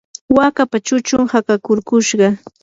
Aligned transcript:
wakapa 0.37 0.77
chuchun 0.85 1.23
hakakurkushqa. 1.33 2.27